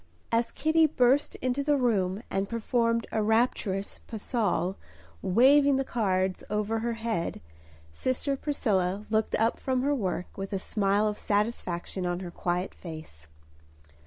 [0.31, 4.75] As Kitty burst into the room and performed a rapturous pas seul,
[5.21, 7.39] waving the cards over her head,
[7.93, 12.73] sister Priscilla looked up from her work with a smile of satisfaction on her quiet
[12.73, 13.27] face.